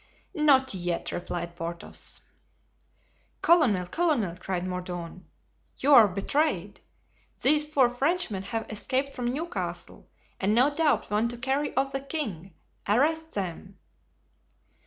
"Not 0.33 0.73
yet," 0.73 1.11
replied 1.11 1.55
Porthos. 1.55 2.21
"Colonel, 3.43 3.85
colonel," 3.85 4.35
cried 4.35 4.65
Mordaunt, 4.65 5.25
"you 5.77 5.93
are 5.93 6.07
betrayed. 6.07 6.81
These 7.39 7.67
four 7.67 7.87
Frenchmen 7.87 8.41
have 8.41 8.67
escaped 8.71 9.13
from 9.13 9.25
Newcastle, 9.25 10.09
and 10.39 10.55
no 10.55 10.73
doubt 10.73 11.11
want 11.11 11.29
to 11.29 11.37
carry 11.37 11.75
off 11.77 11.91
the 11.91 11.99
king. 11.99 12.55
Arrest 12.87 13.33
them." 13.33 13.77